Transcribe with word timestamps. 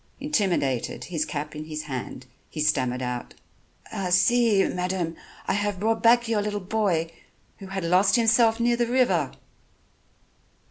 Intimidated, 0.19 1.03
his 1.03 1.25
cap 1.25 1.55
in 1.55 1.65
his 1.65 1.83
hand, 1.83 2.25
he 2.49 2.59
stammered 2.59 3.03
out: 3.03 3.35
"See, 4.09 4.67
madam, 4.67 5.15
I 5.47 5.53
have 5.53 5.79
brought 5.79 6.01
back 6.01 6.27
your 6.27 6.41
little 6.41 6.59
boy 6.59 7.11
who 7.59 7.67
had 7.67 7.83
lost 7.83 8.15
himself 8.15 8.59
near 8.59 8.75
the 8.75 8.87
river." 8.87 9.31